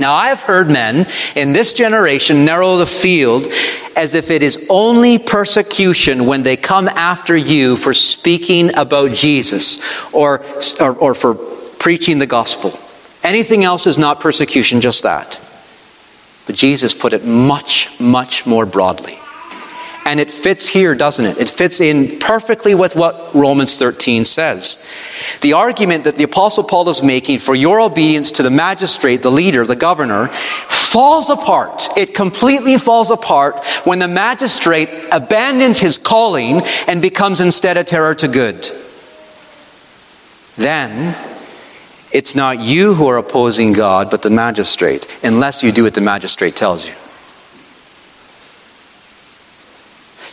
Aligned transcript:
Now, 0.00 0.14
I 0.14 0.28
have 0.28 0.40
heard 0.40 0.68
men 0.68 1.06
in 1.36 1.52
this 1.52 1.72
generation 1.72 2.44
narrow 2.44 2.76
the 2.76 2.86
field 2.86 3.46
as 3.96 4.14
if 4.14 4.30
it 4.30 4.42
is 4.42 4.66
only 4.68 5.18
persecution 5.18 6.26
when 6.26 6.42
they 6.42 6.56
come 6.56 6.88
after 6.88 7.36
you 7.36 7.76
for 7.76 7.94
speaking 7.94 8.76
about 8.76 9.12
Jesus 9.12 9.80
or, 10.12 10.44
or, 10.80 10.96
or, 10.96 11.14
for 11.14 11.34
preaching 11.34 12.18
the 12.18 12.26
gospel. 12.26 12.76
Anything 13.22 13.62
else 13.62 13.86
is 13.86 13.96
not 13.96 14.18
persecution, 14.18 14.80
just 14.80 15.04
that. 15.04 15.40
But 16.46 16.56
Jesus 16.56 16.92
put 16.92 17.12
it 17.12 17.24
much, 17.24 17.98
much 18.00 18.46
more 18.46 18.66
broadly. 18.66 19.18
And 20.06 20.20
it 20.20 20.30
fits 20.30 20.68
here, 20.68 20.94
doesn't 20.94 21.24
it? 21.24 21.38
It 21.38 21.48
fits 21.48 21.80
in 21.80 22.18
perfectly 22.18 22.74
with 22.74 22.94
what 22.94 23.34
Romans 23.34 23.78
13 23.78 24.24
says. 24.24 24.86
The 25.40 25.54
argument 25.54 26.04
that 26.04 26.16
the 26.16 26.24
Apostle 26.24 26.64
Paul 26.64 26.88
is 26.90 27.02
making 27.02 27.38
for 27.38 27.54
your 27.54 27.80
obedience 27.80 28.30
to 28.32 28.42
the 28.42 28.50
magistrate, 28.50 29.22
the 29.22 29.30
leader, 29.30 29.64
the 29.64 29.76
governor, 29.76 30.28
falls 30.28 31.30
apart. 31.30 31.88
It 31.96 32.14
completely 32.14 32.76
falls 32.76 33.10
apart 33.10 33.64
when 33.84 33.98
the 33.98 34.08
magistrate 34.08 34.90
abandons 35.10 35.78
his 35.78 35.96
calling 35.96 36.60
and 36.86 37.00
becomes 37.00 37.40
instead 37.40 37.78
a 37.78 37.84
terror 37.84 38.14
to 38.16 38.28
good. 38.28 38.70
Then, 40.56 41.16
it's 42.12 42.36
not 42.36 42.60
you 42.60 42.94
who 42.94 43.06
are 43.08 43.16
opposing 43.16 43.72
God, 43.72 44.10
but 44.10 44.22
the 44.22 44.30
magistrate, 44.30 45.06
unless 45.24 45.62
you 45.62 45.72
do 45.72 45.82
what 45.82 45.94
the 45.94 46.00
magistrate 46.00 46.54
tells 46.54 46.86
you. 46.86 46.94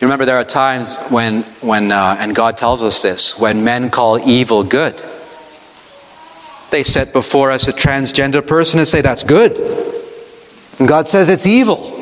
You 0.00 0.06
remember 0.06 0.26
there 0.26 0.36
are 0.36 0.44
times 0.44 0.94
when, 1.08 1.42
when 1.62 1.90
uh, 1.90 2.16
and 2.18 2.36
God 2.36 2.58
tells 2.58 2.82
us 2.82 3.00
this, 3.00 3.38
when 3.38 3.64
men 3.64 3.88
call 3.88 4.18
evil 4.28 4.62
good. 4.62 5.02
They 6.70 6.82
set 6.82 7.14
before 7.14 7.50
us 7.50 7.66
a 7.68 7.72
transgender 7.72 8.46
person 8.46 8.78
and 8.78 8.86
say, 8.86 9.00
that's 9.00 9.24
good. 9.24 9.56
And 10.78 10.86
God 10.86 11.08
says 11.08 11.30
it's 11.30 11.46
evil. 11.46 11.92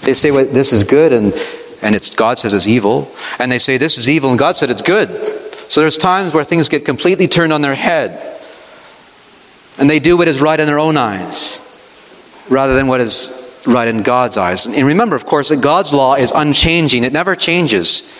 They 0.00 0.14
say, 0.14 0.30
well, 0.30 0.46
this 0.46 0.72
is 0.72 0.82
good, 0.82 1.12
and, 1.12 1.34
and 1.82 1.94
it's, 1.94 2.08
God 2.08 2.38
says 2.38 2.54
it's 2.54 2.66
evil. 2.66 3.14
And 3.38 3.52
they 3.52 3.58
say, 3.58 3.76
this 3.76 3.98
is 3.98 4.08
evil, 4.08 4.30
and 4.30 4.38
God 4.38 4.56
said 4.56 4.70
it's 4.70 4.80
good. 4.80 5.10
So 5.70 5.82
there's 5.82 5.98
times 5.98 6.32
where 6.32 6.44
things 6.44 6.70
get 6.70 6.86
completely 6.86 7.28
turned 7.28 7.52
on 7.52 7.60
their 7.60 7.74
head. 7.74 8.38
And 9.78 9.90
they 9.90 9.98
do 9.98 10.16
what 10.16 10.26
is 10.26 10.40
right 10.40 10.58
in 10.58 10.66
their 10.66 10.78
own 10.78 10.96
eyes, 10.96 11.60
rather 12.48 12.74
than 12.74 12.86
what 12.86 13.02
is 13.02 13.39
right 13.66 13.88
in 13.88 14.02
God's 14.02 14.36
eyes. 14.36 14.66
And 14.66 14.86
remember, 14.86 15.16
of 15.16 15.26
course, 15.26 15.50
that 15.50 15.60
God's 15.60 15.92
law 15.92 16.14
is 16.14 16.32
unchanging, 16.34 17.04
it 17.04 17.12
never 17.12 17.34
changes. 17.34 18.16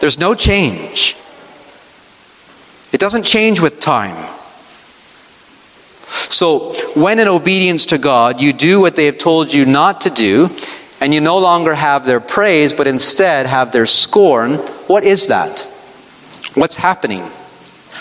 There's 0.00 0.18
no 0.18 0.34
change, 0.34 1.16
it 2.92 3.00
doesn't 3.00 3.24
change 3.24 3.60
with 3.60 3.80
time. 3.80 4.30
So, 6.06 6.72
when 6.94 7.18
in 7.18 7.28
obedience 7.28 7.86
to 7.86 7.98
God, 7.98 8.40
you 8.40 8.52
do 8.52 8.80
what 8.80 8.96
they 8.96 9.06
have 9.06 9.18
told 9.18 9.52
you 9.52 9.66
not 9.66 10.02
to 10.02 10.10
do, 10.10 10.50
and 11.00 11.12
you 11.12 11.20
no 11.20 11.38
longer 11.38 11.74
have 11.74 12.06
their 12.06 12.20
praise, 12.20 12.72
but 12.74 12.86
instead 12.86 13.46
have 13.46 13.72
their 13.72 13.86
scorn, 13.86 14.54
what 14.86 15.04
is 15.04 15.28
that? 15.28 15.68
What's 16.54 16.76
happening? 16.76 17.28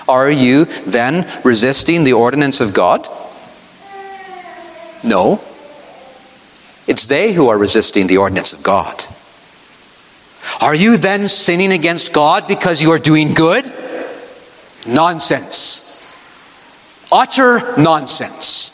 Are 0.08 0.30
you 0.30 0.66
then 0.86 1.28
resisting 1.44 2.04
the 2.04 2.14
ordinance 2.14 2.60
of 2.62 2.74
God? 2.74 3.08
No. 5.04 5.42
It's 6.88 7.08
they 7.08 7.34
who 7.34 7.50
are 7.50 7.58
resisting 7.58 8.08
the 8.08 8.18
ordinance 8.18 8.54
of 8.54 8.64
God. 8.64 9.06
Are 10.62 10.76
you 10.76 10.98
then 10.98 11.28
sinning 11.28 11.72
against 11.72 12.14
God 12.14 12.48
because 12.48 12.82
you 12.82 12.92
are 12.92 13.00
doing 13.00 13.34
good? 13.34 13.72
Nonsense. 14.86 15.84
Utter 17.12 17.78
nonsense. 17.78 18.74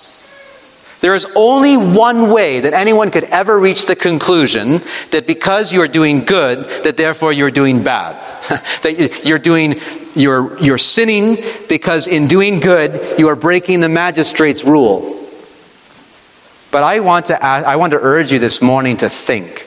There 1.02 1.16
is 1.16 1.26
only 1.36 1.78
one 1.78 2.30
way 2.30 2.60
that 2.60 2.74
anyone 2.74 3.10
could 3.10 3.24
ever 3.26 3.58
reach 3.58 3.86
the 3.86 3.96
conclusion 3.96 4.82
that 5.12 5.26
because 5.28 5.74
you're 5.74 5.88
doing 5.88 6.22
good, 6.26 6.66
that 6.84 6.98
therefore 6.98 7.32
you're 7.32 7.52
doing 7.52 7.84
bad. 7.84 8.16
that 8.82 9.22
you're 9.24 9.40
doing 9.40 9.76
you're, 10.16 10.58
you're 10.60 10.78
sinning 10.78 11.38
because 11.70 12.08
in 12.08 12.28
doing 12.28 12.60
good 12.60 13.20
you 13.20 13.30
are 13.30 13.36
breaking 13.36 13.80
the 13.80 13.88
magistrate's 13.88 14.64
rule. 14.64 15.19
But 16.72 16.84
I 16.84 17.00
want 17.00 17.26
to, 17.26 17.44
ask, 17.44 17.66
I 17.66 17.76
want 17.78 17.92
to 17.92 18.00
urge 18.00 18.32
you 18.32 18.40
this 18.40 18.62
morning 18.62 18.98
to 18.98 19.10
think. 19.10 19.66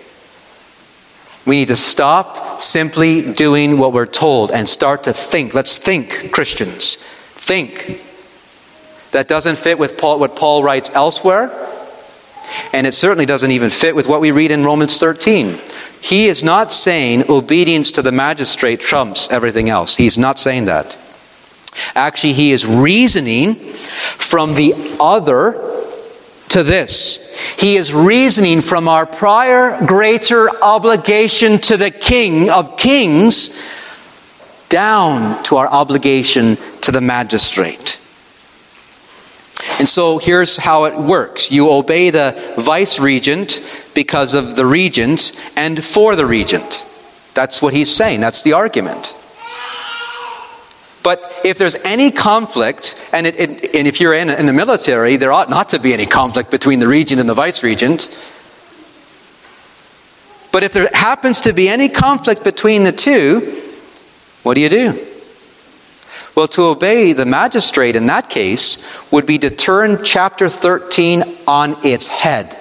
We 1.44 1.56
need 1.56 1.68
to 1.68 1.76
stop 1.76 2.60
simply 2.60 3.32
doing 3.32 3.78
what 3.78 3.92
we're 3.92 4.06
told 4.06 4.52
and 4.52 4.68
start 4.68 5.04
to 5.04 5.12
think. 5.12 5.54
Let's 5.54 5.78
think, 5.78 6.30
Christians. 6.30 6.96
Think. 6.96 8.00
That 9.10 9.26
doesn't 9.26 9.58
fit 9.58 9.78
with 9.78 9.98
Paul, 9.98 10.20
what 10.20 10.36
Paul 10.36 10.62
writes 10.62 10.90
elsewhere, 10.94 11.50
and 12.72 12.86
it 12.86 12.94
certainly 12.94 13.26
doesn't 13.26 13.50
even 13.50 13.70
fit 13.70 13.96
with 13.96 14.06
what 14.06 14.20
we 14.20 14.30
read 14.30 14.52
in 14.52 14.62
Romans 14.62 14.98
13. 14.98 15.58
He 16.00 16.26
is 16.26 16.42
not 16.42 16.72
saying 16.72 17.24
obedience 17.28 17.90
to 17.92 18.02
the 18.02 18.12
magistrate 18.12 18.80
trumps 18.80 19.30
everything 19.30 19.68
else. 19.68 19.96
He's 19.96 20.16
not 20.16 20.38
saying 20.38 20.66
that. 20.66 20.98
Actually, 21.94 22.34
he 22.34 22.52
is 22.52 22.66
reasoning 22.66 23.54
from 23.54 24.54
the 24.54 24.74
other 25.00 25.71
to 26.52 26.62
this. 26.62 27.36
He 27.58 27.76
is 27.76 27.92
reasoning 27.92 28.60
from 28.60 28.88
our 28.88 29.06
prior 29.06 29.84
greater 29.86 30.48
obligation 30.62 31.58
to 31.58 31.76
the 31.76 31.90
King 31.90 32.50
of 32.50 32.76
Kings 32.76 33.62
down 34.68 35.42
to 35.44 35.56
our 35.56 35.68
obligation 35.68 36.56
to 36.82 36.92
the 36.92 37.00
magistrate. 37.00 37.98
And 39.78 39.88
so 39.88 40.18
here's 40.18 40.56
how 40.56 40.84
it 40.84 40.94
works 40.94 41.50
you 41.50 41.70
obey 41.70 42.10
the 42.10 42.54
vice 42.58 43.00
regent 43.00 43.60
because 43.94 44.34
of 44.34 44.56
the 44.56 44.66
regent 44.66 45.32
and 45.56 45.82
for 45.82 46.16
the 46.16 46.26
regent. 46.26 46.86
That's 47.34 47.62
what 47.62 47.74
he's 47.74 47.90
saying, 47.90 48.20
that's 48.20 48.42
the 48.42 48.52
argument. 48.52 49.14
But 51.02 51.40
if 51.44 51.58
there's 51.58 51.74
any 51.84 52.10
conflict, 52.10 53.08
and, 53.12 53.26
it, 53.26 53.38
it, 53.38 53.76
and 53.76 53.88
if 53.88 54.00
you're 54.00 54.14
in, 54.14 54.30
in 54.30 54.46
the 54.46 54.52
military, 54.52 55.16
there 55.16 55.32
ought 55.32 55.50
not 55.50 55.70
to 55.70 55.80
be 55.80 55.92
any 55.92 56.06
conflict 56.06 56.50
between 56.50 56.78
the 56.78 56.88
regent 56.88 57.20
and 57.20 57.28
the 57.28 57.34
vice 57.34 57.62
regent. 57.62 58.08
But 60.52 60.62
if 60.62 60.72
there 60.72 60.88
happens 60.92 61.40
to 61.42 61.52
be 61.52 61.68
any 61.68 61.88
conflict 61.88 62.44
between 62.44 62.84
the 62.84 62.92
two, 62.92 63.40
what 64.42 64.54
do 64.54 64.60
you 64.60 64.68
do? 64.68 65.06
Well, 66.34 66.48
to 66.48 66.64
obey 66.64 67.12
the 67.12 67.26
magistrate 67.26 67.96
in 67.96 68.06
that 68.06 68.30
case 68.30 68.86
would 69.10 69.26
be 69.26 69.38
to 69.38 69.50
turn 69.50 70.02
chapter 70.04 70.48
13 70.48 71.24
on 71.46 71.76
its 71.84 72.06
head. 72.06 72.56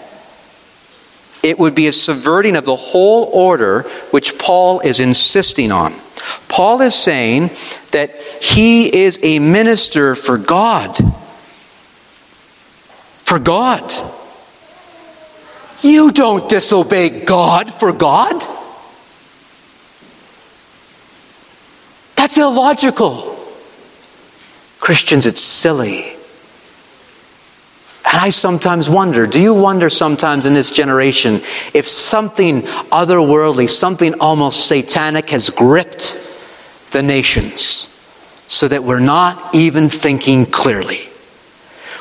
It 1.44 1.58
would 1.58 1.74
be 1.74 1.88
a 1.88 1.92
subverting 1.92 2.56
of 2.56 2.66
the 2.66 2.76
whole 2.76 3.26
order 3.26 3.84
which 4.12 4.38
Paul 4.38 4.82
is 4.82 5.00
insisting 5.00 5.72
on. 5.72 5.94
Paul 6.48 6.82
is 6.82 6.96
saying 6.96 7.50
that 7.92 8.22
he 8.42 9.04
is 9.04 9.20
a 9.24 9.40
minister 9.40 10.16
for 10.16 10.38
God. 10.38 10.96
For 13.24 13.40
God. 13.40 13.94
You 15.82 16.12
don't 16.12 16.48
disobey 16.48 17.24
God 17.26 17.74
for 17.74 17.92
God. 17.92 18.46
That's 22.16 22.38
illogical. 22.38 23.38
Christians, 24.80 25.26
it's 25.26 25.42
silly. 25.42 26.16
And 28.12 28.20
I 28.20 28.30
sometimes 28.30 28.90
wonder 28.90 29.26
do 29.26 29.40
you 29.40 29.54
wonder 29.54 29.90
sometimes 29.90 30.46
in 30.46 30.54
this 30.54 30.70
generation 30.70 31.36
if 31.74 31.88
something 31.88 32.64
otherworldly, 32.92 33.70
something 33.70 34.16
almost 34.20 34.68
satanic 34.68 35.30
has 35.30 35.50
gripped 35.50 36.18
the 36.92 37.02
nations 37.02 37.88
so 38.48 38.68
that 38.68 38.84
we're 38.84 39.00
not 39.00 39.56
even 39.56 39.90
thinking 39.90 40.46
clearly? 40.46 41.08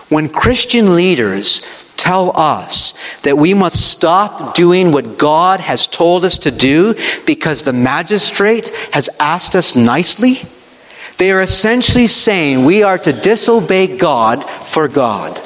When 0.08 0.28
Christian 0.28 0.96
leaders 0.96 1.86
tell 1.96 2.36
us 2.36 2.94
that 3.20 3.36
we 3.36 3.54
must 3.54 3.92
stop 3.92 4.56
doing 4.56 4.90
what 4.90 5.16
God 5.16 5.60
has 5.60 5.86
told 5.86 6.24
us 6.24 6.38
to 6.38 6.50
do 6.50 6.96
because 7.24 7.64
the 7.64 7.72
magistrate 7.72 8.70
has 8.92 9.08
asked 9.20 9.54
us 9.54 9.76
nicely, 9.76 10.38
they 11.18 11.30
are 11.30 11.42
essentially 11.42 12.08
saying 12.08 12.64
we 12.64 12.82
are 12.82 12.98
to 12.98 13.12
disobey 13.12 13.96
God 13.96 14.42
for 14.42 14.88
God. 14.88 15.40